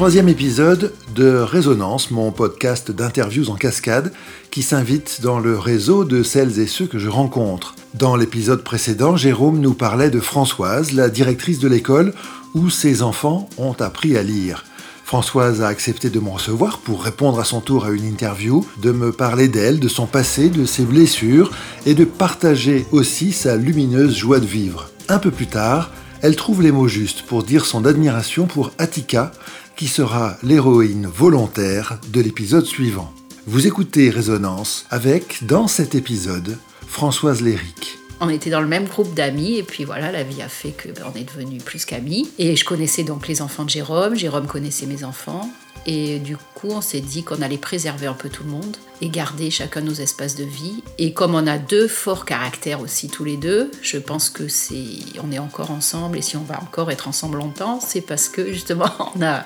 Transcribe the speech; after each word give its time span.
Troisième 0.00 0.30
épisode 0.30 0.94
de 1.14 1.28
Résonance, 1.28 2.10
mon 2.10 2.32
podcast 2.32 2.90
d'interviews 2.90 3.50
en 3.50 3.54
cascade 3.54 4.14
qui 4.50 4.62
s'invite 4.62 5.20
dans 5.20 5.38
le 5.38 5.58
réseau 5.58 6.06
de 6.06 6.22
celles 6.22 6.58
et 6.58 6.66
ceux 6.66 6.86
que 6.86 6.98
je 6.98 7.10
rencontre. 7.10 7.74
Dans 7.92 8.16
l'épisode 8.16 8.64
précédent, 8.64 9.18
Jérôme 9.18 9.60
nous 9.60 9.74
parlait 9.74 10.08
de 10.08 10.18
Françoise, 10.18 10.92
la 10.92 11.10
directrice 11.10 11.58
de 11.58 11.68
l'école 11.68 12.14
où 12.54 12.70
ses 12.70 13.02
enfants 13.02 13.50
ont 13.58 13.74
appris 13.78 14.16
à 14.16 14.22
lire. 14.22 14.64
Françoise 15.04 15.60
a 15.60 15.68
accepté 15.68 16.08
de 16.08 16.18
me 16.18 16.30
recevoir 16.30 16.78
pour 16.78 17.04
répondre 17.04 17.38
à 17.38 17.44
son 17.44 17.60
tour 17.60 17.84
à 17.84 17.90
une 17.90 18.06
interview, 18.06 18.66
de 18.80 18.92
me 18.92 19.12
parler 19.12 19.48
d'elle, 19.48 19.80
de 19.80 19.88
son 19.88 20.06
passé, 20.06 20.48
de 20.48 20.64
ses 20.64 20.84
blessures 20.84 21.50
et 21.84 21.92
de 21.92 22.06
partager 22.06 22.86
aussi 22.90 23.32
sa 23.32 23.54
lumineuse 23.56 24.16
joie 24.16 24.40
de 24.40 24.46
vivre. 24.46 24.88
Un 25.10 25.18
peu 25.18 25.30
plus 25.30 25.48
tard, 25.48 25.90
elle 26.22 26.36
trouve 26.36 26.62
les 26.62 26.72
mots 26.72 26.88
justes 26.88 27.22
pour 27.22 27.42
dire 27.42 27.64
son 27.64 27.86
admiration 27.86 28.46
pour 28.46 28.72
Attika, 28.78 29.32
qui 29.80 29.88
sera 29.88 30.36
l'héroïne 30.42 31.06
volontaire 31.06 31.98
de 32.08 32.20
l'épisode 32.20 32.66
suivant. 32.66 33.14
Vous 33.46 33.66
écoutez 33.66 34.10
Résonance 34.10 34.84
avec, 34.90 35.46
dans 35.46 35.68
cet 35.68 35.94
épisode, 35.94 36.58
Françoise 36.86 37.40
Léric. 37.40 37.96
On 38.20 38.28
était 38.28 38.50
dans 38.50 38.60
le 38.60 38.66
même 38.66 38.84
groupe 38.84 39.14
d'amis 39.14 39.56
et 39.56 39.62
puis 39.62 39.84
voilà, 39.84 40.12
la 40.12 40.22
vie 40.22 40.42
a 40.42 40.50
fait 40.50 40.72
que 40.72 40.90
ben, 40.90 41.10
est 41.16 41.24
devenus 41.24 41.64
plus 41.64 41.86
qu'amis. 41.86 42.30
Et 42.38 42.56
je 42.56 42.64
connaissais 42.66 43.04
donc 43.04 43.26
les 43.26 43.40
enfants 43.40 43.64
de 43.64 43.70
Jérôme, 43.70 44.16
Jérôme 44.16 44.46
connaissait 44.46 44.84
mes 44.84 45.02
enfants. 45.02 45.50
Et 45.86 46.18
du 46.18 46.36
coup, 46.36 46.68
on 46.70 46.80
s'est 46.80 47.00
dit 47.00 47.22
qu'on 47.22 47.42
allait 47.42 47.58
préserver 47.58 48.06
un 48.06 48.14
peu 48.14 48.28
tout 48.28 48.44
le 48.44 48.50
monde 48.50 48.76
et 49.00 49.08
garder 49.08 49.50
chacun 49.50 49.80
nos 49.80 49.94
espaces 49.94 50.36
de 50.36 50.44
vie. 50.44 50.82
Et 50.98 51.12
comme 51.12 51.34
on 51.34 51.46
a 51.46 51.58
deux 51.58 51.88
forts 51.88 52.24
caractères 52.24 52.80
aussi 52.80 53.08
tous 53.08 53.24
les 53.24 53.36
deux, 53.36 53.70
je 53.82 53.98
pense 53.98 54.28
que 54.30 54.48
c'est, 54.48 54.84
on 55.22 55.32
est 55.32 55.38
encore 55.38 55.70
ensemble 55.70 56.18
et 56.18 56.22
si 56.22 56.36
on 56.36 56.44
va 56.44 56.60
encore 56.60 56.90
être 56.90 57.08
ensemble 57.08 57.38
longtemps, 57.38 57.80
c'est 57.80 58.02
parce 58.02 58.28
que 58.28 58.52
justement 58.52 58.90
on 59.16 59.22
a 59.22 59.44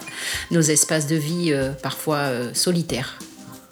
nos 0.51 0.61
espaces 0.61 1.07
de 1.07 1.17
vie 1.17 1.53
euh, 1.53 1.71
parfois 1.71 2.17
euh, 2.17 2.51
solitaires. 2.53 3.19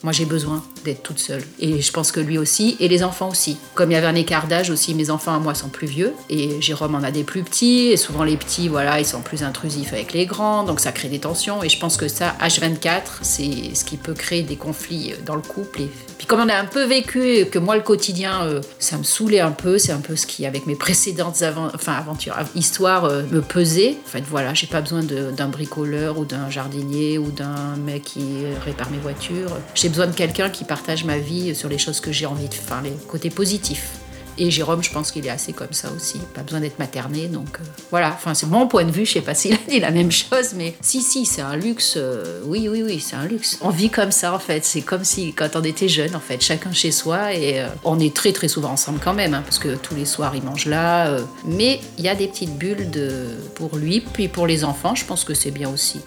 Moi, 0.03 0.12
j'ai 0.12 0.25
besoin 0.25 0.65
d'être 0.84 1.02
toute 1.02 1.19
seule. 1.19 1.42
Et 1.61 1.80
je 1.80 1.92
pense 1.92 2.12
que 2.12 2.20
lui 2.20 2.38
aussi, 2.38 2.77
et 2.80 2.88
les 2.88 3.02
enfants 3.02 3.28
aussi. 3.28 3.56
Comme 3.75 3.91
il 3.91 3.94
y 3.94 3.97
avait 3.97 4.06
un 4.06 4.14
écart 4.14 4.47
d'âge 4.47 4.70
aussi, 4.70 4.94
mes 4.94 5.11
enfants 5.11 5.34
à 5.34 5.38
moi 5.38 5.55
sont 5.55 5.69
plus 5.69 5.86
vieux, 5.86 6.12
et 6.28 6.61
Jérôme 6.61 6.94
en 6.94 7.02
a 7.02 7.11
des 7.11 7.25
plus 7.25 7.42
petits, 7.42 7.88
et 7.88 7.97
souvent 7.97 8.25
les 8.25 8.36
petits, 8.36 8.69
voilà, 8.69 9.00
ils 9.00 9.06
sont 9.06 9.20
plus 9.20 9.42
intrusifs 9.42 9.92
avec 9.92 10.12
les 10.12 10.27
grands, 10.27 10.64
donc 10.64 10.80
ça 10.80 10.92
crée 10.92 11.08
des 11.08 11.20
tensions. 11.20 11.62
Et 11.62 11.69
je 11.69 11.78
pense 11.78 11.97
que 11.97 12.08
ça, 12.08 12.34
H24, 12.41 13.03
c'est 13.22 13.75
ce 13.75 13.84
qui 13.84 13.97
peut 13.97 14.14
créer 14.14 14.42
des 14.42 14.56
conflits 14.56 15.14
dans 15.25 15.36
le 15.36 15.42
couple 15.42 15.83
et 15.83 15.91
puis 16.22 16.28
comme 16.28 16.38
on 16.38 16.48
a 16.48 16.55
un 16.55 16.66
peu 16.66 16.84
vécu, 16.84 17.47
que 17.50 17.58
moi 17.58 17.75
le 17.75 17.83
quotidien, 17.83 18.44
euh, 18.44 18.60
ça 18.78 18.97
me 18.97 19.03
saoulait 19.03 19.41
un 19.41 19.50
peu, 19.50 19.77
c'est 19.78 19.91
un 19.91 19.98
peu 19.98 20.14
ce 20.14 20.25
qui, 20.25 20.47
avec 20.47 20.66
mes 20.66 20.77
précédentes 20.77 21.42
enfin, 21.75 21.94
aventures, 21.94 22.36
histoires, 22.55 23.06
euh, 23.06 23.22
me 23.33 23.41
pesait. 23.41 23.97
En 24.06 24.08
fait, 24.08 24.22
voilà, 24.30 24.55
j'ai 24.55 24.69
pas 24.69 24.80
besoin 24.80 25.03
d'un 25.03 25.48
bricoleur 25.48 26.19
ou 26.19 26.25
d'un 26.25 26.48
jardinier 26.48 27.19
ou 27.19 27.33
d'un 27.33 27.75
mec 27.84 28.05
qui 28.05 28.44
répare 28.64 28.88
mes 28.91 28.98
voitures. 28.98 29.50
J'ai 29.75 29.88
besoin 29.88 30.06
de 30.06 30.14
quelqu'un 30.14 30.48
qui 30.48 30.62
partage 30.73 31.05
ma 31.05 31.19
vie 31.19 31.55
sur 31.55 31.69
les 31.69 31.77
choses 31.77 32.01
que 32.01 32.12
j'ai 32.12 32.25
envie 32.25 32.48
de 32.48 32.55
faire, 32.55 32.81
les 32.81 32.95
côtés 33.06 33.28
positifs. 33.28 33.91
Et 34.39 34.51
Jérôme, 34.51 34.83
je 34.83 34.91
pense 34.91 35.12
qu'il 35.12 35.27
est 35.27 35.31
assez 35.39 35.53
comme 35.53 35.75
ça 35.75 35.91
aussi. 35.95 36.19
Pas 36.34 36.42
besoin 36.42 36.61
d'être 36.61 36.78
materné. 36.78 37.27
Donc 37.27 37.59
euh, 37.61 37.65
voilà, 37.91 38.09
enfin, 38.15 38.33
c'est 38.33 38.47
mon 38.47 38.67
point 38.67 38.87
de 38.87 38.91
vue. 38.91 39.05
Je 39.05 39.12
sais 39.12 39.20
pas 39.20 39.34
s'il 39.34 39.53
a 39.53 39.59
dit 39.69 39.81
la 39.81 39.91
même 39.91 40.11
chose, 40.11 40.55
mais 40.56 40.75
si, 40.81 41.03
si, 41.03 41.27
c'est 41.27 41.43
un 41.43 41.56
luxe. 41.56 41.97
Euh, 41.98 42.41
oui, 42.47 42.70
oui, 42.70 42.83
oui, 42.83 43.00
c'est 43.00 43.17
un 43.17 43.27
luxe. 43.27 43.59
On 43.61 43.69
vit 43.69 43.91
comme 43.91 44.12
ça 44.12 44.33
en 44.33 44.39
fait. 44.39 44.65
C'est 44.65 44.81
comme 44.81 45.05
si 45.05 45.34
quand 45.34 45.56
on 45.56 45.62
était 45.62 45.89
jeune 45.89 46.17
en 46.17 46.20
fait, 46.20 46.41
chacun 46.41 46.73
chez 46.73 46.91
soi. 46.91 47.34
Et 47.34 47.61
euh, 47.61 47.69
on 47.84 48.00
est 48.00 48.17
très, 48.17 48.33
très 48.33 48.48
souvent 48.48 48.70
ensemble 48.70 48.98
quand 49.05 49.12
même, 49.12 49.34
hein, 49.34 49.43
parce 49.45 49.59
que 49.59 49.75
tous 49.75 49.95
les 49.95 50.06
soirs, 50.06 50.34
il 50.34 50.43
mange 50.43 50.65
là. 50.65 51.19
mais 51.45 51.81
il 51.98 52.05
y 52.05 52.09
a 52.09 52.15
des 52.15 52.28
petites 52.28 52.56
bulles 52.56 52.89
de... 52.91 53.27
pour 53.56 53.77
lui, 53.77 54.00
puis 54.00 54.28
pour 54.28 54.47
les 54.47 54.65
enfants, 54.65 54.95
je 54.95 55.05
pense 55.05 55.25
que 55.25 55.34
c'est 55.34 55.50
bien 55.50 55.69
aussi. 55.69 56.00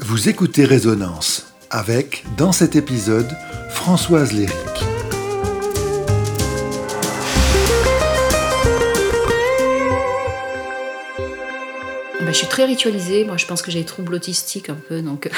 Vous 0.00 0.28
écoutez 0.28 0.66
Résonance 0.66 1.49
avec, 1.70 2.24
dans 2.36 2.52
cet 2.52 2.74
épisode, 2.74 3.28
Françoise 3.70 4.32
Léric. 4.32 4.54
Bah, 12.20 12.32
je 12.32 12.32
suis 12.32 12.48
très 12.48 12.64
ritualisée. 12.64 13.24
Moi, 13.24 13.36
je 13.36 13.46
pense 13.46 13.62
que 13.62 13.70
j'ai 13.70 13.80
des 13.80 13.86
troubles 13.86 14.14
autistiques 14.14 14.68
un 14.68 14.74
peu. 14.74 15.00
Donc, 15.00 15.30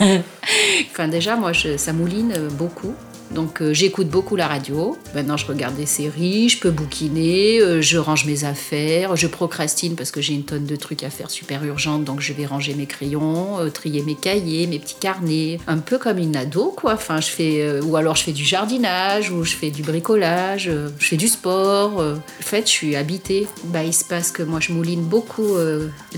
enfin, 0.00 1.08
déjà, 1.08 1.36
moi, 1.36 1.52
ça 1.54 1.92
mouline 1.92 2.34
beaucoup. 2.52 2.94
Donc 3.38 3.62
euh, 3.62 3.72
j'écoute 3.72 4.08
beaucoup 4.08 4.34
la 4.34 4.48
radio. 4.48 4.96
Maintenant 5.14 5.36
je 5.36 5.46
regarde 5.46 5.76
des 5.76 5.86
séries, 5.86 6.48
je 6.48 6.58
peux 6.58 6.72
bouquiner, 6.72 7.60
euh, 7.60 7.80
je 7.80 7.96
range 7.96 8.26
mes 8.26 8.42
affaires, 8.42 9.14
je 9.14 9.28
procrastine 9.28 9.94
parce 9.94 10.10
que 10.10 10.20
j'ai 10.20 10.34
une 10.34 10.42
tonne 10.42 10.66
de 10.66 10.74
trucs 10.74 11.04
à 11.04 11.08
faire 11.08 11.30
super 11.30 11.64
urgentes. 11.64 12.02
Donc 12.02 12.20
je 12.20 12.32
vais 12.32 12.46
ranger 12.46 12.74
mes 12.74 12.86
crayons, 12.86 13.60
euh, 13.60 13.70
trier 13.70 14.02
mes 14.02 14.16
cahiers, 14.16 14.66
mes 14.66 14.80
petits 14.80 14.96
carnets, 14.98 15.60
un 15.68 15.78
peu 15.78 15.98
comme 15.98 16.18
une 16.18 16.34
ado 16.34 16.74
quoi. 16.76 16.94
Enfin 16.94 17.20
je 17.20 17.28
fais 17.28 17.80
ou 17.80 17.94
alors 17.94 18.16
je 18.16 18.24
fais 18.24 18.32
du 18.32 18.44
jardinage 18.44 19.30
ou 19.30 19.44
je 19.44 19.54
fais 19.54 19.70
du 19.70 19.84
bricolage, 19.84 20.68
je 20.98 21.04
fais 21.04 21.16
du 21.16 21.28
sport. 21.28 22.00
En 22.00 22.42
fait 22.42 22.66
je 22.66 22.72
suis 22.72 22.96
habitée. 22.96 23.46
Bah 23.66 23.84
il 23.84 23.94
se 23.94 24.04
passe 24.04 24.32
que 24.32 24.42
moi 24.42 24.58
je 24.58 24.72
mouline 24.72 25.02
beaucoup 25.02 25.54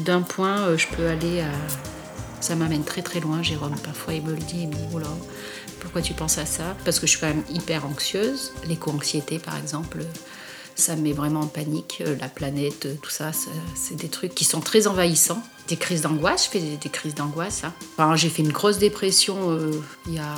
d'un 0.06 0.22
point. 0.22 0.74
je 0.78 0.86
peux 0.96 1.06
aller 1.06 1.40
à 1.40 1.52
ça 2.40 2.56
m'amène 2.56 2.84
très 2.84 3.02
très 3.02 3.20
loin, 3.20 3.42
Jérôme. 3.42 3.74
Parfois, 3.84 4.14
il 4.14 4.22
me 4.22 4.30
le 4.30 4.38
dit, 4.38 4.62
il 4.62 4.70
oh 4.94 4.98
pourquoi 5.80 6.02
tu 6.02 6.14
penses 6.14 6.38
à 6.38 6.46
ça? 6.46 6.76
Parce 6.84 7.00
que 7.00 7.06
je 7.06 7.12
suis 7.12 7.20
quand 7.20 7.28
même 7.28 7.42
hyper 7.50 7.86
anxieuse. 7.86 8.52
L'éco-anxiété, 8.66 9.38
par 9.38 9.56
exemple, 9.56 10.04
ça 10.76 10.96
me 10.96 11.02
met 11.02 11.12
vraiment 11.12 11.40
en 11.40 11.46
panique. 11.46 12.02
Euh, 12.06 12.16
la 12.20 12.28
planète, 12.28 12.86
euh, 12.86 12.94
tout 13.00 13.10
ça, 13.10 13.32
c'est 13.74 13.96
des 13.96 14.08
trucs 14.08 14.34
qui 14.34 14.44
sont 14.44 14.60
très 14.60 14.86
envahissants. 14.86 15.42
Des 15.68 15.76
crises 15.76 16.02
d'angoisse, 16.02 16.46
je 16.46 16.50
fais 16.50 16.60
des, 16.60 16.88
crises 16.88 17.14
d'angoisse. 17.14 17.62
Hein. 17.64 18.16
j'ai 18.16 18.28
fait 18.28 18.42
une 18.42 18.52
grosse 18.52 18.78
dépression 18.78 19.50
euh, 19.50 19.72
il 20.06 20.14
y 20.14 20.18
a 20.18 20.34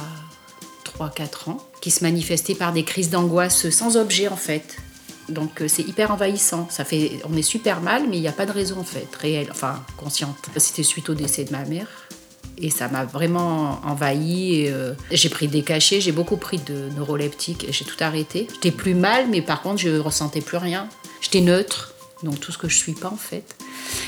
3-4 0.99 1.51
ans, 1.51 1.67
qui 1.81 1.91
se 1.91 2.05
manifestait 2.05 2.55
par 2.55 2.73
des 2.73 2.85
crises 2.85 3.11
d'angoisse 3.11 3.71
sans 3.71 3.97
objet 3.97 4.29
en 4.29 4.37
fait. 4.37 4.77
Donc 5.29 5.63
c'est 5.69 5.83
hyper 5.83 6.11
envahissant. 6.11 6.69
Ça 6.71 6.85
fait, 6.85 7.21
on 7.25 7.37
est 7.37 7.43
super 7.43 7.81
mal, 7.81 8.09
mais 8.11 8.17
il 8.19 8.21
n'y 8.21 8.29
a 8.29 8.33
pas 8.33 8.45
de 8.45 8.53
raison 8.53 8.81
en 8.81 8.85
fait 8.85 9.09
réelle, 9.17 9.49
enfin 9.51 9.83
consciente. 9.97 10.37
C'était 10.57 10.83
suite 10.83 11.09
au 11.09 11.15
décès 11.15 11.45
de 11.45 11.53
ma 11.53 11.65
mère 11.65 11.89
et 12.59 12.71
ça 12.71 12.89
m'a 12.89 13.05
vraiment 13.05 13.81
envahi. 13.85 14.67
Euh, 14.69 14.95
j'ai 15.11 15.29
pris 15.29 15.49
des 15.49 15.63
cachets, 15.63 16.01
j'ai 16.01 16.13
beaucoup 16.13 16.37
pris 16.37 16.59
de 16.59 16.89
neuroleptiques 16.97 17.67
j'ai 17.71 17.85
tout 17.85 17.97
arrêté. 18.01 18.47
J'étais 18.53 18.71
plus 18.71 18.95
mal, 18.95 19.27
mais 19.29 19.43
par 19.43 19.63
contre, 19.63 19.81
je 19.81 19.99
ressentais 19.99 20.41
plus 20.41 20.59
rien. 20.59 20.89
J'étais 21.21 21.41
neutre, 21.41 21.95
donc 22.23 22.41
tout 22.41 22.53
ce 22.53 22.59
que 22.59 22.69
je 22.69 22.77
suis 22.77 22.93
pas 22.93 23.09
en 23.09 23.17
fait. 23.17 23.57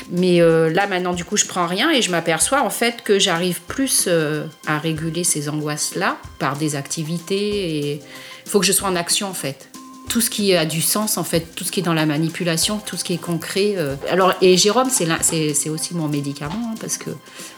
Mais 0.09 0.41
euh, 0.41 0.69
là 0.69 0.87
maintenant, 0.87 1.13
du 1.13 1.25
coup, 1.25 1.37
je 1.37 1.45
prends 1.45 1.67
rien 1.67 1.91
et 1.91 2.01
je 2.01 2.11
m'aperçois 2.11 2.61
en 2.61 2.69
fait 2.69 3.01
que 3.03 3.19
j'arrive 3.19 3.61
plus 3.61 4.05
euh, 4.07 4.45
à 4.67 4.79
réguler 4.79 5.23
ces 5.23 5.49
angoisses-là 5.49 6.17
par 6.39 6.57
des 6.57 6.75
activités. 6.75 8.01
Il 8.45 8.49
faut 8.49 8.59
que 8.59 8.65
je 8.65 8.71
sois 8.71 8.89
en 8.89 8.95
action 8.95 9.27
en 9.27 9.33
fait 9.33 9.69
tout 10.09 10.21
ce 10.21 10.29
qui 10.29 10.55
a 10.55 10.65
du 10.65 10.81
sens, 10.81 11.17
en 11.17 11.23
fait, 11.23 11.55
tout 11.55 11.63
ce 11.63 11.71
qui 11.71 11.79
est 11.79 11.83
dans 11.83 11.93
la 11.93 12.05
manipulation, 12.05 12.79
tout 12.79 12.97
ce 12.97 13.03
qui 13.03 13.13
est 13.13 13.17
concret. 13.17 13.75
Euh. 13.77 13.95
Alors, 14.09 14.33
et 14.41 14.57
Jérôme, 14.57 14.89
c'est 14.89 15.69
aussi 15.69 15.95
mon 15.95 16.07
médicament, 16.07 16.71
hein, 16.71 16.75
parce 16.79 16.97
que 16.97 17.09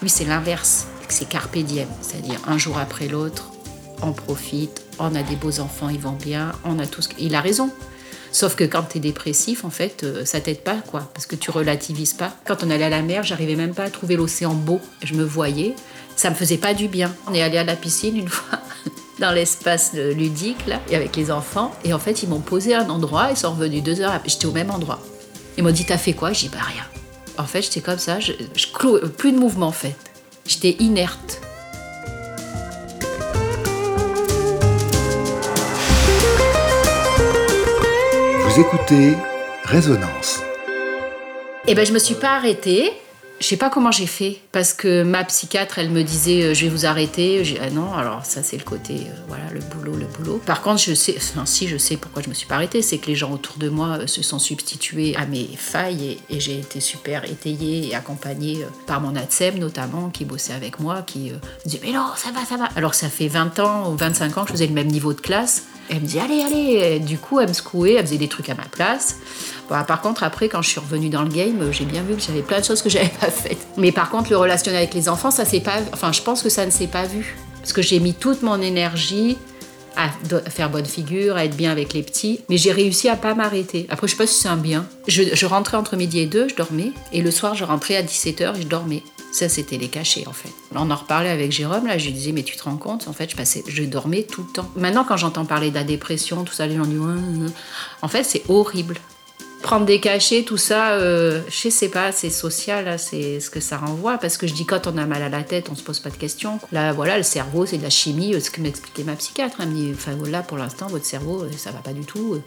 lui, 0.02 0.09
c'est 0.09 0.25
l'inverse. 0.25 0.88
C'est 1.09 1.28
carpe 1.28 1.57
diem, 1.57 1.88
c'est-à-dire 2.02 2.40
un 2.47 2.57
jour 2.57 2.78
après 2.78 3.07
l'autre, 3.07 3.52
on 4.02 4.12
profite, 4.12 4.81
on 5.00 5.16
a 5.16 5.24
des 5.24 5.36
beaux 5.36 5.59
enfants, 5.59 5.90
ils 5.90 6.00
vont 6.00 6.12
bien, 6.12 6.52
on 6.66 6.80
a 6.80 6.86
tout 6.86 7.02
ce... 7.02 7.09
Il 7.18 7.34
a 7.34 7.41
raison. 7.41 7.72
Sauf 8.31 8.56
que 8.56 8.66
quand 8.66 8.84
tu 8.84 8.97
es 8.97 9.00
dépressif, 9.00 9.63
en 9.63 9.69
fait, 9.69 10.03
euh, 10.03 10.25
ça 10.25 10.41
t'aide 10.41 10.62
pas, 10.62 10.75
quoi, 10.75 11.09
parce 11.13 11.25
que 11.25 11.36
tu 11.36 11.50
relativises 11.50 12.13
pas. 12.13 12.36
Quand 12.46 12.63
on 12.63 12.69
allait 12.69 12.84
à 12.84 12.90
la 12.90 13.02
mer, 13.02 13.24
j'arrivais 13.24 13.56
même 13.56 13.74
pas 13.74 13.84
à 13.84 13.90
trouver 13.90 14.16
l'océan 14.16 14.53
beau. 14.53 14.81
Je 15.02 15.13
me 15.13 15.24
voyais, 15.24 15.75
ça 16.16 16.30
me 16.30 16.36
faisait 16.36 16.57
pas 16.57 16.74
du 16.74 16.88
bien. 16.88 17.16
On 17.28 17.34
est 17.34 17.41
allé 17.41 17.57
à 17.57 17.63
la 17.63 17.75
piscine 17.75 18.18
une 18.18 18.28
fois 18.30 18.59
dans 19.19 19.31
l'espace 19.31 19.94
ludique, 19.94 20.67
là, 20.67 20.79
et 20.89 20.95
avec 20.95 21.16
les 21.16 21.31
enfants. 21.31 21.72
Et 21.83 21.94
en 21.94 22.00
fait, 22.00 22.23
ils 22.23 22.29
m'ont 22.29 22.39
posé 22.39 22.75
un 22.75 22.89
endroit, 22.89 23.28
ils 23.31 23.38
sont 23.38 23.51
revenus 23.51 23.83
deux 23.83 24.01
heures 24.01 24.11
après. 24.13 24.29
J'étais 24.29 24.45
au 24.45 24.51
même 24.51 24.72
endroit. 24.72 25.00
Ils 25.57 25.63
m'ont 25.63 25.71
dit 25.71 25.86
T'as 25.86 25.97
fait 25.97 26.13
quoi 26.13 26.33
J'ai 26.33 26.47
dit 26.47 26.53
Bah 26.53 26.63
rien. 26.63 26.83
En 27.38 27.45
fait, 27.45 27.62
j'étais 27.62 27.81
comme 27.81 28.00
ça, 28.00 28.19
je, 28.19 28.33
plus 29.18 29.31
de 29.31 29.38
mouvement 29.38 29.68
en 29.68 29.71
fait. 29.71 29.95
J'étais 30.45 30.75
inerte. 30.80 31.42
Vous 38.44 38.62
écoutez 38.62 39.15
Résonance. 39.65 40.42
Eh 41.68 41.75
ben, 41.75 41.86
je 41.86 41.92
me 41.92 42.00
suis 42.00 42.15
pas 42.15 42.38
arrêtée. 42.38 42.94
Je 43.39 43.45
sais 43.45 43.57
pas 43.57 43.69
comment 43.69 43.92
j'ai 43.92 44.07
fait 44.07 44.39
parce 44.51 44.74
que 44.74 45.04
ma 45.04 45.24
psychiatre, 45.24 45.78
elle 45.78 45.92
me 45.92 46.01
disait 46.01 46.42
euh, 46.42 46.54
je 46.56 46.66
vais 46.66 46.69
vous 46.69 46.88
arrêter. 46.88 47.45
J'ai 47.45 47.60
ah 47.60 47.69
non, 47.69 47.94
alors 47.94 48.25
ça 48.25 48.42
c'est 48.42 48.57
le 48.57 48.63
côté 48.63 48.95
euh, 48.95 49.13
voilà 49.28 49.44
le 49.54 49.60
boulot, 49.60 49.95
le 49.95 50.06
boulot. 50.06 50.42
Par 50.44 50.62
contre, 50.62 50.81
je 50.81 50.95
sais, 50.95 51.16
enfin 51.18 51.45
si 51.45 51.68
je 51.68 51.78
sais 51.78 51.98
pourquoi 51.98 52.24
je 52.24 52.30
me 52.30 52.34
suis 52.34 52.48
pas 52.48 52.56
arrêtée, 52.56 52.81
c'est 52.81 52.98
que 52.98 53.07
les 53.07 53.16
gens 53.16 53.31
autour 53.31 53.57
de 53.57 53.69
moi 53.69 54.00
euh, 54.00 54.07
se 54.07 54.24
sont 54.24 54.39
substitués 54.39 55.16
à 55.16 55.28
mes 55.28 55.48
failles 55.56 56.18
et, 56.30 56.39
j'ai 56.39 56.60
été 56.60 56.80
super 56.80 57.25
étayée 57.25 57.89
et 57.89 57.95
accompagnée 57.95 58.66
par 58.86 59.01
mon 59.01 59.16
ATSEM 59.16 59.57
notamment 59.60 60.10
qui 60.10 60.24
bossait 60.25 60.54
avec 60.54 60.80
moi, 60.80 61.01
qui 61.01 61.31
disait 61.66 61.81
mais 61.83 61.92
non 61.92 62.06
ça 62.16 62.31
va, 62.31 62.44
ça 62.45 62.57
va. 62.57 62.69
Alors 62.75 62.95
ça 62.95 63.10
fait 63.10 63.28
20 63.28 63.60
ans 63.60 63.92
ou 63.92 63.98
25 63.98 64.38
ans 64.38 64.42
que 64.42 64.48
je 64.48 64.54
faisais 64.54 64.68
le 64.68 64.74
même 64.74 64.88
niveau 64.88 65.13
de 65.13 65.22
classe 65.22 65.63
Elle 65.89 66.01
me 66.01 66.06
dit 66.06 66.19
allez, 66.19 66.42
allez. 66.42 67.00
du 67.00 67.18
coup, 67.18 67.39
elle 67.39 67.50
me 67.50 67.54
secouait, 67.54 67.94
elle 67.94 68.06
faisait 68.06 68.18
des 68.18 68.28
trucs 68.28 68.50
à 68.50 68.56
ma 68.56 68.66
place. 68.66 69.18
par 69.69 70.01
contre, 70.01 70.24
après, 70.24 70.50
quand 70.50 70.62
je 70.62 70.69
suis 70.69 70.80
revenue 70.80 71.10
dans 71.10 71.24
le 71.24 71.30
game, 71.30 71.72
j'ai 71.72 71.86
bien 71.86 72.04
vu 72.04 72.16
que 72.16 72.22
j'avais 72.22 72.42
plein 72.42 72.60
de 72.60 72.66
choses 72.66 72.81
que 72.81 72.89
j'avais 72.92 73.12
pas 73.19 73.31
faites. 73.31 73.68
Mais 73.78 73.92
par 73.92 74.10
contre, 74.10 74.30
le 74.30 74.38
relationnel 74.38 74.81
avec 74.81 74.94
les 74.94 75.10
enfants, 75.10 75.31
ça 75.31 75.45
c'est 75.45 75.62
pas. 75.62 75.78
Enfin, 75.94 76.12
je 76.12 76.22
pense 76.22 76.44
que 76.44 76.50
ça 76.50 76.66
ne 76.66 76.72
s'est 76.72 76.88
pas 76.88 77.06
vu. 77.06 77.36
Parce 77.62 77.74
que 77.74 77.81
j'ai 77.81 78.00
mis 78.00 78.13
toute 78.13 78.44
mon 78.44 78.62
énergie 78.62 79.38
à 79.98 80.10
faire 80.50 80.69
bonne 80.69 80.86
figure, 80.86 81.36
à 81.36 81.45
être 81.45 81.57
bien 81.57 81.72
avec 81.72 81.94
les 81.94 82.04
petits, 82.04 82.42
mais 82.50 82.57
j'ai 82.57 82.72
réussi 82.72 83.10
à 83.10 83.16
pas 83.16 83.33
m'arrêter. 83.33 83.88
Après, 83.90 84.07
je 84.07 84.12
sais 84.12 84.18
pas 84.18 84.28
si 84.28 84.40
c'est 84.40 84.48
un 84.48 84.57
bien. 84.57 84.86
Je, 85.07 85.45
rentrais 85.45 85.75
entre 85.75 85.95
midi 85.95 86.19
et 86.19 86.28
deux, 86.28 86.48
je 86.48 86.56
dormais, 86.56 86.92
et 87.12 87.22
le 87.22 87.31
soir, 87.31 87.56
je 87.56 87.63
rentrais 87.63 87.95
à 87.95 88.04
17h 88.04 88.57
et 88.57 88.62
je 88.62 88.68
dormais. 88.68 89.04
Ça, 89.38 89.48
c'était 89.50 89.78
les 89.78 89.88
cachets, 89.88 90.25
en 90.25 90.34
fait. 90.34 90.50
On 90.74 90.89
en 90.89 90.95
reparlait 90.95 91.30
avec 91.30 91.51
Jérôme, 91.51 91.86
là, 91.86 92.00
je 92.00 92.06
lui 92.06 92.12
disais, 92.12 92.31
mais 92.31 92.42
tu 92.42 92.57
te 92.57 92.63
rends 92.63 92.78
compte, 92.78 93.07
en 93.07 93.13
fait, 93.13 93.30
je, 93.30 93.36
passais, 93.36 93.63
je 93.68 93.84
dormais 93.84 94.24
tout 94.24 94.42
le 94.42 94.51
temps. 94.51 94.68
Maintenant, 94.75 95.06
quand 95.07 95.16
j'entends 95.16 95.45
parler 95.45 95.69
de 95.69 95.75
la 95.75 95.84
dépression, 95.84 96.44
tout 96.44 96.56
ça, 96.56 96.66
les 96.66 96.75
gens 96.75 96.88
disent, 96.88 97.54
en 98.01 98.07
fait, 98.07 98.24
c'est 98.24 98.42
horrible 98.50 98.98
prendre 99.62 99.86
des 99.86 100.00
cachets, 100.00 100.44
tout 100.44 100.57
ça, 100.57 100.92
euh, 100.92 101.42
je 101.50 101.69
sais 101.69 101.89
pas, 101.89 102.12
c'est 102.12 102.30
social, 102.30 102.98
c'est 102.98 103.39
ce 103.39 103.50
que 103.50 103.59
ça 103.59 103.77
renvoie. 103.77 104.18
Parce 104.18 104.38
que 104.38 104.48
je 104.48 104.54
dis, 104.54 104.65
quand 104.65 104.88
on 104.88 104.98
a 104.98 105.06
mal 105.06 105.21
à 105.21 105.30
la 105.30 105.44
tête, 105.44 105.68
on 105.71 105.75
se 105.75 105.83
pose 105.83 106.00
pas 106.00 106.09
de 106.09 106.15
questions. 106.15 106.59
Là, 106.71 106.94
voilà, 106.94 107.18
le 107.18 107.24
cerveau, 107.24 107.65
c'est 107.65 107.77
de 107.77 107.83
la 107.83 107.89
chimie, 107.89 108.33
euh, 108.33 108.39
ce 108.39 108.51
que 108.51 108.62
m'expliquait 108.62 109.04
ma 109.04 109.15
psychiatre. 109.15 109.57
Elle 109.59 109.69
me 109.69 109.75
dit, 109.75 109.92
enfin, 109.94 110.12
voilà, 110.18 110.42
pour 110.42 110.57
l'instant, 110.57 110.88
votre 110.88 111.06
cerveau, 111.06 111.44
euh, 111.44 111.50
ça 111.57 111.71
va 111.71 111.80
pas 111.80 111.94
du 111.94 112.01
tout. 112.01 112.42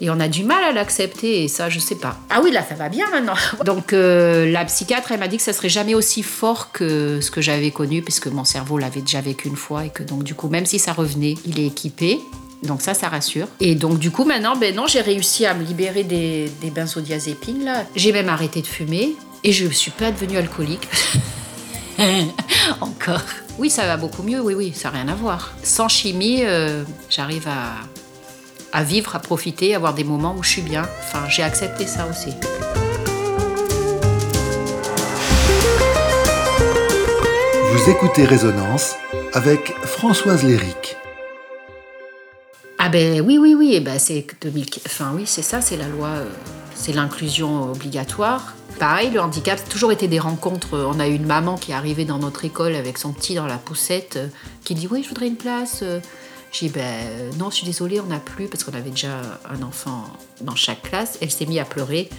Et 0.00 0.10
on 0.10 0.18
a 0.18 0.26
du 0.28 0.42
mal 0.42 0.64
à 0.64 0.72
l'accepter, 0.72 1.44
et 1.44 1.48
ça, 1.48 1.68
je 1.68 1.78
sais 1.78 1.94
pas. 1.94 2.16
Ah 2.30 2.40
oui, 2.42 2.50
là, 2.50 2.64
ça 2.68 2.74
va 2.74 2.88
bien 2.88 3.08
maintenant. 3.10 3.36
Donc, 3.64 3.92
la 3.92 4.64
psychiatre, 4.64 5.12
elle 5.12 5.20
m'a 5.20 5.28
dit 5.28 5.36
que 5.36 5.42
ça 5.42 5.52
serait 5.52 5.68
jamais 5.68 5.94
aussi 5.94 6.22
fort 6.22 6.72
que 6.72 7.20
ce 7.20 7.30
que 7.30 7.40
j'avais 7.40 7.70
connu, 7.70 8.02
puisque 8.02 8.26
mon 8.26 8.44
cerveau 8.44 8.78
l'avait 8.78 9.02
déjà 9.02 9.20
vécu 9.20 9.48
une 9.48 9.56
fois, 9.56 9.84
et 9.84 9.90
que 9.90 10.02
donc, 10.02 10.24
du 10.24 10.34
coup, 10.34 10.48
même 10.48 10.66
si 10.66 10.80
ça 10.80 10.92
revenait, 10.92 11.36
il 11.46 11.60
est 11.60 11.66
équipé. 11.66 12.20
Donc 12.62 12.80
ça, 12.80 12.94
ça 12.94 13.08
rassure. 13.08 13.46
Et 13.60 13.74
donc 13.74 13.98
du 13.98 14.10
coup, 14.10 14.24
maintenant, 14.24 14.56
ben 14.56 14.74
non, 14.74 14.86
j'ai 14.86 15.00
réussi 15.00 15.44
à 15.46 15.54
me 15.54 15.62
libérer 15.64 16.04
des, 16.04 16.50
des 16.60 16.70
benzodiazépines 16.70 17.64
là. 17.64 17.84
J'ai 17.94 18.12
même 18.12 18.28
arrêté 18.28 18.62
de 18.62 18.66
fumer 18.66 19.14
et 19.42 19.52
je 19.52 19.66
ne 19.66 19.72
suis 19.72 19.90
pas 19.90 20.10
devenue 20.10 20.38
alcoolique. 20.38 20.88
Encore. 22.80 23.22
Oui, 23.58 23.70
ça 23.70 23.86
va 23.86 23.96
beaucoup 23.96 24.22
mieux. 24.22 24.40
Oui, 24.40 24.54
oui, 24.54 24.72
ça 24.74 24.90
n'a 24.90 24.98
rien 24.98 25.08
à 25.08 25.14
voir. 25.14 25.52
Sans 25.62 25.88
chimie, 25.88 26.40
euh, 26.42 26.82
j'arrive 27.08 27.46
à, 27.48 28.78
à 28.78 28.82
vivre, 28.82 29.14
à 29.14 29.20
profiter, 29.20 29.74
à 29.74 29.76
avoir 29.76 29.94
des 29.94 30.04
moments 30.04 30.34
où 30.36 30.42
je 30.42 30.50
suis 30.50 30.62
bien. 30.62 30.82
Enfin, 31.00 31.28
j'ai 31.28 31.42
accepté 31.42 31.86
ça 31.86 32.06
aussi. 32.10 32.30
Vous 37.72 37.90
écoutez 37.90 38.24
Résonance 38.24 38.94
avec 39.32 39.74
Françoise 39.84 40.42
Léric. 40.44 40.96
Ah 42.86 42.90
ben 42.90 43.22
oui, 43.22 43.38
oui, 43.38 43.54
oui, 43.54 43.72
et 43.72 43.80
ben 43.80 43.98
c'est 43.98 44.26
2000... 44.42 44.66
Enfin 44.84 45.12
oui, 45.16 45.22
c'est 45.24 45.40
ça, 45.40 45.62
c'est 45.62 45.78
la 45.78 45.88
loi, 45.88 46.08
euh, 46.08 46.28
c'est 46.74 46.92
l'inclusion 46.92 47.70
obligatoire. 47.70 48.54
Pareil, 48.78 49.08
le 49.08 49.22
handicap, 49.22 49.58
c'est 49.58 49.70
toujours 49.70 49.90
été 49.90 50.06
des 50.06 50.18
rencontres. 50.18 50.76
On 50.76 51.00
a 51.00 51.08
eu 51.08 51.14
une 51.14 51.24
maman 51.24 51.56
qui 51.56 51.70
est 51.70 51.74
arrivée 51.74 52.04
dans 52.04 52.18
notre 52.18 52.44
école 52.44 52.74
avec 52.74 52.98
son 52.98 53.14
petit 53.14 53.34
dans 53.34 53.46
la 53.46 53.56
poussette, 53.56 54.16
euh, 54.16 54.26
qui 54.64 54.74
dit 54.74 54.86
oui, 54.86 55.02
je 55.02 55.08
voudrais 55.08 55.28
une 55.28 55.38
place. 55.38 55.80
Euh. 55.82 55.98
J'ai 56.52 56.66
dit 56.66 56.74
ben 56.74 57.32
non, 57.38 57.48
je 57.48 57.54
suis 57.54 57.66
désolée, 57.66 58.00
on 58.00 58.06
n'a 58.06 58.20
plus 58.20 58.48
parce 58.48 58.64
qu'on 58.64 58.74
avait 58.74 58.90
déjà 58.90 59.22
un 59.48 59.62
enfant 59.62 60.04
dans 60.42 60.54
chaque 60.54 60.82
classe. 60.82 61.16
Elle 61.22 61.30
s'est 61.30 61.46
mise 61.46 61.60
à 61.60 61.64
pleurer. 61.64 62.10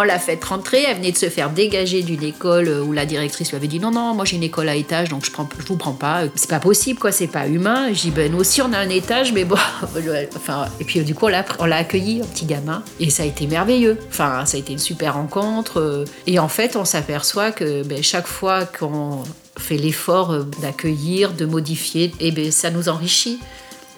On 0.00 0.04
l'a 0.04 0.20
fait 0.20 0.42
rentrer, 0.44 0.84
elle 0.86 0.98
venait 0.98 1.10
de 1.10 1.16
se 1.16 1.28
faire 1.28 1.50
dégager 1.50 2.04
d'une 2.04 2.22
école 2.22 2.68
où 2.68 2.92
la 2.92 3.04
directrice 3.04 3.48
lui 3.48 3.56
avait 3.56 3.66
dit 3.66 3.80
non, 3.80 3.90
non, 3.90 4.14
moi 4.14 4.24
j'ai 4.24 4.36
une 4.36 4.44
école 4.44 4.68
à 4.68 4.76
étage, 4.76 5.08
donc 5.08 5.24
je 5.24 5.32
ne 5.32 5.66
vous 5.66 5.76
prends 5.76 5.92
pas. 5.92 6.22
C'est 6.36 6.48
pas 6.48 6.60
possible, 6.60 7.00
quoi, 7.00 7.10
c'est 7.10 7.26
pas 7.26 7.48
humain. 7.48 7.88
J'ai 7.88 8.02
dit 8.02 8.10
ben 8.12 8.30
nous 8.30 8.38
aussi 8.38 8.62
on 8.62 8.72
a 8.72 8.78
un 8.78 8.90
étage, 8.90 9.32
mais 9.32 9.44
bon. 9.44 9.56
enfin, 10.36 10.66
et 10.78 10.84
puis 10.84 11.00
du 11.00 11.16
coup 11.16 11.26
on 11.26 11.28
l'a, 11.66 11.76
accueilli, 11.76 12.22
un 12.22 12.26
petit 12.26 12.46
gamin, 12.46 12.84
et 13.00 13.10
ça 13.10 13.24
a 13.24 13.26
été 13.26 13.48
merveilleux. 13.48 13.98
Enfin, 14.08 14.46
ça 14.46 14.56
a 14.56 14.60
été 14.60 14.72
une 14.72 14.78
super 14.78 15.14
rencontre. 15.14 16.04
Et 16.28 16.38
en 16.38 16.48
fait, 16.48 16.76
on 16.76 16.84
s'aperçoit 16.84 17.50
que 17.50 17.82
ben, 17.82 18.00
chaque 18.00 18.28
fois 18.28 18.66
qu'on 18.66 19.24
fait 19.58 19.78
l'effort 19.78 20.44
d'accueillir, 20.62 21.32
de 21.32 21.44
modifier, 21.44 22.12
et 22.20 22.30
ben, 22.30 22.52
ça 22.52 22.70
nous 22.70 22.88
enrichit. 22.88 23.40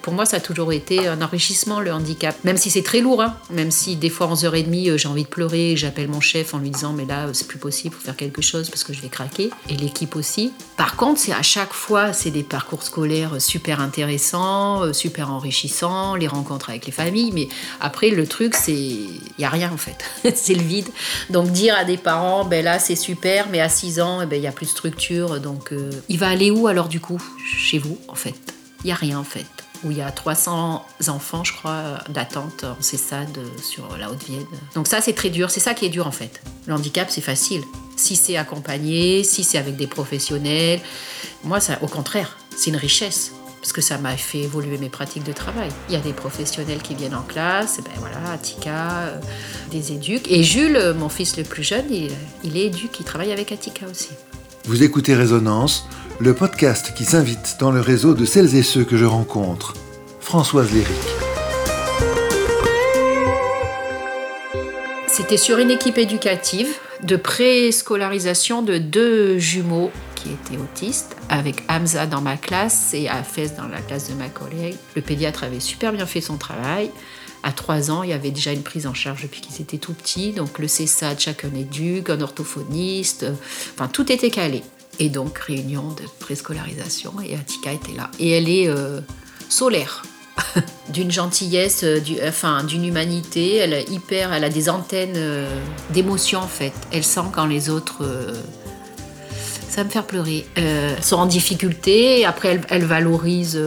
Pour 0.01 0.13
moi, 0.13 0.25
ça 0.25 0.37
a 0.37 0.39
toujours 0.39 0.73
été 0.73 1.07
un 1.07 1.21
enrichissement, 1.21 1.79
le 1.79 1.93
handicap. 1.93 2.35
Même 2.43 2.57
si 2.57 2.69
c'est 2.71 2.81
très 2.81 3.01
lourd, 3.01 3.21
hein. 3.21 3.37
même 3.51 3.71
si 3.71 3.95
des 3.95 4.09
fois, 4.09 4.27
11h30, 4.27 4.89
euh, 4.89 4.97
j'ai 4.97 5.07
envie 5.07 5.23
de 5.23 5.27
pleurer, 5.27 5.75
j'appelle 5.75 6.07
mon 6.07 6.21
chef 6.21 6.53
en 6.53 6.59
lui 6.59 6.71
disant 6.71 6.93
Mais 6.93 7.05
là, 7.05 7.27
c'est 7.33 7.47
plus 7.47 7.59
possible, 7.59 7.95
faut 7.95 8.01
faire 8.01 8.15
quelque 8.15 8.41
chose 8.41 8.69
parce 8.69 8.83
que 8.83 8.93
je 8.93 9.01
vais 9.01 9.09
craquer. 9.09 9.51
Et 9.69 9.75
l'équipe 9.75 10.15
aussi. 10.15 10.53
Par 10.77 10.95
contre, 10.95 11.19
c'est 11.19 11.33
à 11.33 11.43
chaque 11.43 11.73
fois, 11.73 12.13
c'est 12.13 12.31
des 12.31 12.43
parcours 12.43 12.83
scolaires 12.83 13.39
super 13.39 13.79
intéressants, 13.79 14.83
euh, 14.83 14.93
super 14.93 15.31
enrichissants, 15.31 16.15
les 16.15 16.27
rencontres 16.27 16.71
avec 16.71 16.85
les 16.85 16.91
familles. 16.91 17.31
Mais 17.33 17.47
après, 17.79 18.09
le 18.09 18.25
truc, 18.25 18.55
c'est. 18.55 18.71
Il 18.71 19.21
n'y 19.37 19.45
a 19.45 19.49
rien 19.49 19.71
en 19.71 19.77
fait. 19.77 19.97
c'est 20.35 20.55
le 20.55 20.63
vide. 20.63 20.89
Donc, 21.29 21.51
dire 21.51 21.75
à 21.75 21.83
des 21.83 21.97
parents 21.97 22.43
Ben 22.43 22.63
là, 22.65 22.79
c'est 22.79 22.95
super, 22.95 23.47
mais 23.51 23.59
à 23.59 23.69
6 23.69 24.01
ans, 24.01 24.21
eh 24.21 24.25
ben, 24.25 24.35
il 24.37 24.41
n'y 24.41 24.47
a 24.47 24.51
plus 24.51 24.65
de 24.65 24.71
structure. 24.71 25.39
Donc, 25.39 25.71
euh, 25.71 25.91
il 26.09 26.17
va 26.17 26.29
aller 26.29 26.49
où 26.49 26.67
alors 26.67 26.87
du 26.87 26.99
coup? 26.99 27.21
Chez 27.55 27.77
vous, 27.77 27.99
en 28.07 28.15
fait. 28.15 28.35
Il 28.83 28.87
n'y 28.87 28.91
a 28.91 28.95
rien 28.95 29.19
en 29.19 29.23
fait 29.23 29.60
où 29.83 29.91
il 29.91 29.97
y 29.97 30.01
a 30.01 30.11
300 30.11 30.85
enfants, 31.07 31.43
je 31.43 31.53
crois, 31.53 31.99
d'attente 32.09 32.63
en 32.63 32.81
CESAD 32.81 33.39
sur 33.61 33.97
la 33.97 34.11
Haute-Vienne. 34.11 34.45
Donc 34.75 34.87
ça, 34.87 35.01
c'est 35.01 35.13
très 35.13 35.29
dur. 35.29 35.49
C'est 35.49 35.59
ça 35.59 35.73
qui 35.73 35.85
est 35.85 35.89
dur, 35.89 36.07
en 36.07 36.11
fait. 36.11 36.41
Le 36.67 36.73
handicap, 36.73 37.09
c'est 37.09 37.21
facile. 37.21 37.61
Si 37.95 38.15
c'est 38.15 38.37
accompagné, 38.37 39.23
si 39.23 39.43
c'est 39.43 39.57
avec 39.57 39.75
des 39.75 39.87
professionnels. 39.87 40.79
Moi, 41.43 41.59
ça, 41.59 41.79
au 41.81 41.87
contraire, 41.87 42.37
c'est 42.55 42.69
une 42.69 42.77
richesse. 42.77 43.33
Parce 43.61 43.73
que 43.73 43.81
ça 43.81 43.99
m'a 43.99 44.17
fait 44.17 44.39
évoluer 44.39 44.79
mes 44.79 44.89
pratiques 44.89 45.23
de 45.23 45.33
travail. 45.33 45.69
Il 45.87 45.93
y 45.93 45.95
a 45.95 46.01
des 46.01 46.13
professionnels 46.13 46.81
qui 46.81 46.95
viennent 46.95 47.13
en 47.13 47.21
classe, 47.21 47.77
ben 47.77 47.91
voilà, 47.99 48.31
Attica, 48.33 49.01
euh, 49.01 49.19
des 49.69 49.91
éduques. 49.91 50.31
Et 50.31 50.43
Jules, 50.43 50.95
mon 50.97 51.09
fils 51.09 51.37
le 51.37 51.43
plus 51.43 51.61
jeune, 51.61 51.85
il, 51.91 52.57
est 52.57 52.65
éduque, 52.65 52.99
il 52.99 53.05
travaille 53.05 53.31
avec 53.31 53.51
Attica 53.51 53.85
aussi. 53.87 54.09
Vous 54.65 54.81
écoutez 54.81 55.13
Résonance, 55.13 55.87
le 56.19 56.33
podcast 56.33 56.93
qui 56.95 57.05
s'invite 57.05 57.57
dans 57.59 57.71
le 57.71 57.81
réseau 57.81 58.13
de 58.13 58.25
celles 58.25 58.55
et 58.55 58.63
ceux 58.63 58.83
que 58.83 58.97
je 58.97 59.05
rencontre. 59.05 59.73
Françoise 60.19 60.71
Léric. 60.71 60.87
C'était 65.07 65.37
sur 65.37 65.59
une 65.59 65.71
équipe 65.71 65.97
éducative 65.97 66.69
de 67.03 67.15
préscolarisation 67.15 68.61
de 68.61 68.77
deux 68.77 69.37
jumeaux 69.39 69.91
qui 70.15 70.29
étaient 70.29 70.61
autistes, 70.61 71.15
avec 71.29 71.63
Hamza 71.67 72.05
dans 72.05 72.21
ma 72.21 72.37
classe 72.37 72.93
et 72.93 73.09
Afez 73.09 73.49
dans 73.57 73.67
la 73.67 73.81
classe 73.81 74.09
de 74.09 74.15
ma 74.15 74.29
collègue. 74.29 74.75
Le 74.95 75.01
pédiatre 75.01 75.43
avait 75.43 75.59
super 75.59 75.91
bien 75.91 76.05
fait 76.05 76.21
son 76.21 76.37
travail. 76.37 76.91
À 77.43 77.51
trois 77.51 77.89
ans, 77.89 78.03
il 78.03 78.11
y 78.11 78.13
avait 78.13 78.29
déjà 78.29 78.51
une 78.51 78.61
prise 78.61 78.85
en 78.85 78.93
charge 78.93 79.23
depuis 79.23 79.41
qu'ils 79.41 79.61
étaient 79.61 79.79
tout 79.79 79.93
petits. 79.93 80.31
Donc 80.31 80.59
le 80.59 80.67
CESAD, 80.67 81.19
chacun 81.19 81.49
éduque, 81.55 82.11
un 82.11 82.21
orthophoniste, 82.21 83.25
enfin 83.73 83.87
tout 83.87 84.11
était 84.11 84.29
calé. 84.29 84.63
Et 84.99 85.09
donc, 85.09 85.37
réunion 85.39 85.89
de 85.89 86.03
préscolarisation, 86.19 87.13
et 87.23 87.35
Atika 87.35 87.71
était 87.71 87.93
là. 87.93 88.11
Et 88.19 88.31
elle 88.31 88.49
est 88.49 88.67
euh, 88.67 89.01
solaire, 89.49 90.03
d'une 90.89 91.11
gentillesse, 91.11 91.83
euh, 91.83 91.99
enfin, 92.27 92.63
d'une 92.63 92.85
humanité. 92.85 93.55
Elle, 93.55 93.73
est 93.73 93.89
hyper, 93.89 94.33
elle 94.33 94.43
a 94.43 94.49
des 94.49 94.69
antennes 94.69 95.15
euh, 95.15 95.47
d'émotion, 95.91 96.39
en 96.39 96.47
fait. 96.47 96.73
Elle 96.91 97.03
sent 97.03 97.21
quand 97.31 97.45
les 97.45 97.69
autres... 97.69 98.05
ça 99.69 99.77
va 99.77 99.83
me 99.85 99.89
faire 99.89 100.05
pleurer. 100.05 100.45
sont 101.01 101.17
en 101.17 101.25
difficulté, 101.25 102.25
après, 102.25 102.59
elle 102.69 102.85
valorise 102.85 103.59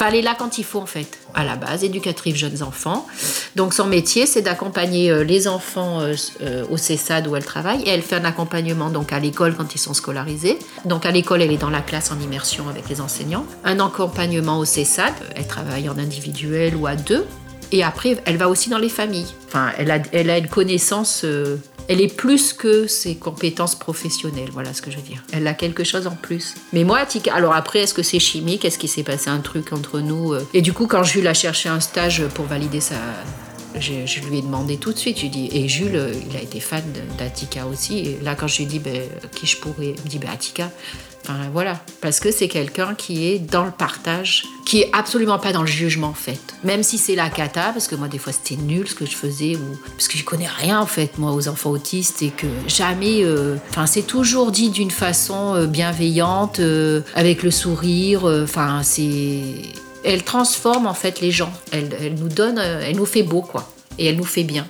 Enfin, 0.00 0.10
elle 0.10 0.18
est 0.20 0.22
là 0.22 0.36
quand 0.38 0.58
il 0.58 0.64
faut 0.64 0.78
en 0.78 0.86
fait, 0.86 1.18
à 1.38 1.44
la 1.44 1.54
base, 1.54 1.84
éducatrice 1.84 2.34
jeunes 2.34 2.64
enfants. 2.64 3.06
Donc 3.54 3.72
son 3.72 3.86
métier, 3.86 4.26
c'est 4.26 4.42
d'accompagner 4.42 5.10
euh, 5.10 5.22
les 5.22 5.46
enfants 5.46 6.00
euh, 6.00 6.14
euh, 6.42 6.64
au 6.68 6.76
CESAD 6.76 7.28
où 7.28 7.36
elle 7.36 7.44
travaille 7.44 7.80
et 7.82 7.90
elle 7.90 8.02
fait 8.02 8.16
un 8.16 8.24
accompagnement 8.24 8.90
donc 8.90 9.12
à 9.12 9.20
l'école 9.20 9.54
quand 9.54 9.72
ils 9.72 9.78
sont 9.78 9.94
scolarisés. 9.94 10.58
Donc 10.84 11.06
à 11.06 11.12
l'école, 11.12 11.40
elle 11.40 11.52
est 11.52 11.58
dans 11.58 11.70
la 11.70 11.80
classe 11.80 12.10
en 12.10 12.18
immersion 12.18 12.68
avec 12.68 12.88
les 12.88 13.00
enseignants. 13.00 13.46
Un 13.64 13.78
accompagnement 13.78 14.58
au 14.58 14.64
CESAD, 14.64 15.14
elle 15.36 15.46
travaille 15.46 15.88
en 15.88 15.96
individuel 15.96 16.74
ou 16.74 16.88
à 16.88 16.96
deux. 16.96 17.24
Et 17.70 17.84
après, 17.84 18.16
elle 18.24 18.36
va 18.36 18.48
aussi 18.48 18.68
dans 18.68 18.78
les 18.78 18.88
familles. 18.88 19.28
Enfin, 19.46 19.70
elle 19.78 19.92
a, 19.92 19.98
elle 20.12 20.30
a 20.30 20.38
une 20.38 20.48
connaissance 20.48 21.24
elle 21.88 22.02
est 22.02 22.14
plus 22.14 22.52
que 22.52 22.86
ses 22.86 23.16
compétences 23.16 23.74
professionnelles, 23.74 24.50
voilà 24.52 24.74
ce 24.74 24.82
que 24.82 24.90
je 24.90 24.96
veux 24.96 25.02
dire. 25.02 25.22
Elle 25.32 25.46
a 25.46 25.54
quelque 25.54 25.84
chose 25.84 26.06
en 26.06 26.14
plus. 26.14 26.54
Mais 26.72 26.84
moi, 26.84 27.04
Tika, 27.06 27.34
alors 27.34 27.54
après, 27.54 27.80
est-ce 27.80 27.94
que 27.94 28.02
c'est 28.02 28.18
chimique? 28.18 28.64
Est-ce 28.66 28.78
qu'il 28.78 28.90
s'est 28.90 29.02
passé 29.02 29.30
un 29.30 29.40
truc 29.40 29.72
entre 29.72 30.00
nous 30.00 30.34
euh? 30.34 30.46
Et 30.52 30.60
du 30.60 30.74
coup, 30.74 30.86
quand 30.86 31.02
Jules 31.02 31.26
a 31.26 31.34
cherché 31.34 31.70
un 31.70 31.80
stage 31.80 32.26
pour 32.34 32.44
valider 32.44 32.80
sa, 32.80 32.96
je, 33.80 34.20
lui 34.28 34.38
ai 34.38 34.42
demandé 34.42 34.76
tout 34.76 34.92
de 34.92 34.98
suite, 34.98 35.18
je 35.18 35.26
dit, 35.26 35.48
et 35.52 35.66
Jules, 35.66 35.96
euh, 35.96 36.12
il 36.30 36.36
a 36.36 36.42
été 36.42 36.60
fan 36.60 36.82
d'Atika 37.16 37.66
aussi. 37.66 37.98
Et 37.98 38.18
là, 38.22 38.34
quand 38.34 38.48
je 38.48 38.58
lui 38.58 38.64
ai 38.64 38.66
dit, 38.66 38.78
ben, 38.78 39.02
qui 39.34 39.46
je 39.46 39.56
pourrais, 39.56 39.94
il 39.96 40.02
me 40.04 40.08
dit, 40.08 40.18
ben, 40.18 40.30
Attika. 40.30 40.70
Enfin, 41.28 41.50
voilà. 41.52 41.80
Parce 42.00 42.20
que 42.20 42.30
c'est 42.30 42.48
quelqu'un 42.48 42.94
qui 42.94 43.26
est 43.26 43.38
dans 43.38 43.64
le 43.64 43.70
partage, 43.70 44.44
qui 44.64 44.80
est 44.80 44.90
absolument 44.94 45.38
pas 45.38 45.52
dans 45.52 45.60
le 45.60 45.66
jugement, 45.66 46.08
en 46.08 46.14
fait. 46.14 46.40
Même 46.64 46.82
si 46.82 46.96
c'est 46.96 47.14
la 47.14 47.28
cata, 47.28 47.70
parce 47.72 47.86
que 47.86 47.94
moi, 47.96 48.08
des 48.08 48.18
fois, 48.18 48.32
c'était 48.32 48.60
nul 48.60 48.88
ce 48.88 48.94
que 48.94 49.04
je 49.04 49.14
faisais, 49.14 49.56
ou, 49.56 49.78
parce 49.90 50.08
que 50.08 50.16
je 50.16 50.24
connais 50.24 50.48
rien, 50.48 50.80
en 50.80 50.86
fait, 50.86 51.18
moi, 51.18 51.32
aux 51.32 51.48
enfants 51.48 51.70
autistes, 51.70 52.22
et 52.22 52.30
que 52.30 52.46
jamais. 52.66 53.24
Euh, 53.24 53.56
enfin, 53.70 53.86
c'est 53.86 54.06
toujours 54.06 54.50
dit 54.50 54.70
d'une 54.70 54.90
façon 54.90 55.54
euh, 55.54 55.66
bienveillante, 55.66 56.60
avec 57.14 57.42
le 57.42 57.50
sourire. 57.50 58.24
Enfin, 58.24 58.82
c'est 58.82 59.42
Elle 60.04 60.22
transforme 60.22 60.86
en 60.86 60.94
fait 60.94 61.20
les 61.20 61.30
gens. 61.30 61.52
Elle, 61.70 61.90
elle 62.00 62.14
nous 62.14 62.28
donne, 62.28 62.58
euh, 62.58 62.82
elle 62.84 62.96
nous 62.96 63.06
fait 63.06 63.22
beau 63.22 63.42
quoi. 63.42 63.70
Et 63.98 64.06
elle 64.06 64.16
nous 64.16 64.24
fait 64.24 64.44
bien. 64.44 64.66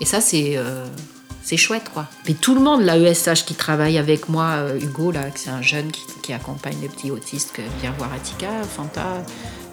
Et 0.00 0.04
ça 0.04 0.20
c'est 0.20 0.56
euh, 0.56 0.86
c'est 1.44 1.56
chouette 1.56 1.90
quoi. 1.92 2.06
Mais 2.28 2.34
tout 2.34 2.54
le 2.54 2.60
monde, 2.60 2.82
l'AESH 2.82 3.44
qui 3.44 3.54
travaille 3.54 3.98
avec 3.98 4.28
moi, 4.28 4.44
euh, 4.58 4.78
Hugo 4.80 5.10
là, 5.10 5.22
c'est 5.34 5.50
un 5.50 5.62
jeune 5.62 5.90
qui, 6.22 6.32
accompagne 6.32 6.76
les 6.80 6.88
petits 6.88 7.10
autistes 7.10 7.52
que 7.52 7.62
vient 7.80 7.92
voir 7.98 8.10
Attica, 8.14 8.48
Fanta, 8.76 9.22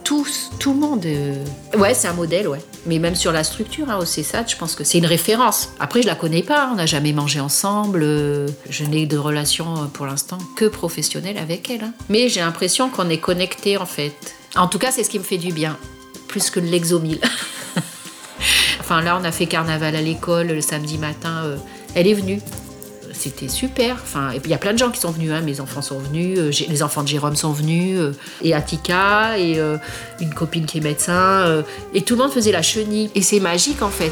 tous, 0.03 0.49
tout 0.59 0.73
le 0.73 0.79
monde. 0.79 1.05
euh, 1.05 1.35
Ouais, 1.77 1.93
c'est 1.93 2.07
un 2.07 2.13
modèle, 2.13 2.47
ouais. 2.47 2.59
Mais 2.87 2.97
même 2.99 3.15
sur 3.15 3.31
la 3.31 3.43
structure, 3.43 3.89
hein, 3.89 3.97
au 3.97 4.05
CESAT, 4.05 4.45
je 4.47 4.55
pense 4.57 4.73
que 4.75 4.83
c'est 4.83 4.97
une 4.97 5.05
référence. 5.05 5.69
Après, 5.79 6.01
je 6.01 6.07
la 6.07 6.15
connais 6.15 6.41
pas, 6.41 6.69
on 6.71 6.75
n'a 6.75 6.85
jamais 6.87 7.13
mangé 7.13 7.39
ensemble. 7.39 8.01
euh, 8.03 8.47
Je 8.69 8.83
n'ai 8.83 9.05
de 9.05 9.17
relation 9.17 9.87
pour 9.93 10.05
l'instant 10.07 10.39
que 10.55 10.65
professionnelle 10.65 11.37
avec 11.37 11.69
elle. 11.69 11.83
hein. 11.83 11.93
Mais 12.09 12.27
j'ai 12.27 12.39
l'impression 12.41 12.89
qu'on 12.89 13.07
est 13.09 13.19
connectés 13.19 13.77
en 13.77 13.85
fait. 13.85 14.13
En 14.55 14.67
tout 14.67 14.79
cas, 14.79 14.91
c'est 14.91 15.03
ce 15.03 15.09
qui 15.11 15.19
me 15.19 15.23
fait 15.23 15.37
du 15.37 15.53
bien, 15.53 15.77
plus 16.27 16.49
que 16.49 16.59
l'exomile. 16.59 17.19
enfin, 18.89 19.01
là, 19.01 19.19
on 19.21 19.23
a 19.23 19.31
fait 19.31 19.45
carnaval 19.45 19.95
à 19.95 20.01
l'école 20.01 20.47
le 20.47 20.61
samedi 20.61 20.97
matin. 20.97 21.43
euh, 21.45 21.57
elle 21.93 22.07
est 22.07 22.13
venue. 22.15 22.41
C'était 23.13 23.47
super. 23.49 23.97
Enfin, 24.01 24.31
il 24.43 24.49
y 24.49 24.53
a 24.53 24.57
plein 24.57 24.73
de 24.73 24.77
gens 24.79 24.89
qui 24.89 24.99
sont 24.99 25.11
venus. 25.11 25.31
hein. 25.31 25.41
Mes 25.41 25.59
enfants 25.61 25.81
sont 25.81 25.99
venus, 25.99 26.39
euh, 26.39 26.51
les 26.67 26.81
enfants 26.81 27.03
de 27.03 27.07
Jérôme 27.07 27.35
sont 27.35 27.51
venus, 27.51 27.99
euh, 27.99 28.13
et 28.41 28.53
Attica, 28.53 29.37
et 29.37 29.59
une 30.19 30.33
copine 30.33 30.65
qui 30.65 30.79
est 30.79 30.81
médecin. 30.81 31.63
et 31.93 32.01
tout 32.01 32.15
le 32.15 32.23
monde 32.23 32.31
faisait 32.31 32.51
la 32.51 32.63
chenille. 32.63 33.11
Et 33.13 33.21
c'est 33.21 33.39
magique 33.39 33.81
en 33.83 33.89
fait. 33.89 34.11